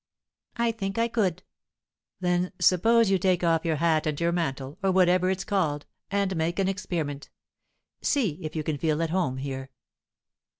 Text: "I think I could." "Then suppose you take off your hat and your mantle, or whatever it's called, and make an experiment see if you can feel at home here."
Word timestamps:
"I 0.57 0.71
think 0.71 0.97
I 0.97 1.07
could." 1.07 1.43
"Then 2.21 2.53
suppose 2.57 3.11
you 3.11 3.19
take 3.19 3.43
off 3.43 3.65
your 3.65 3.75
hat 3.75 4.07
and 4.07 4.19
your 4.19 4.31
mantle, 4.31 4.79
or 4.81 4.91
whatever 4.91 5.29
it's 5.29 5.43
called, 5.43 5.85
and 6.09 6.35
make 6.35 6.57
an 6.57 6.67
experiment 6.67 7.29
see 8.01 8.39
if 8.43 8.55
you 8.55 8.63
can 8.63 8.79
feel 8.79 9.03
at 9.03 9.11
home 9.11 9.37
here." 9.37 9.69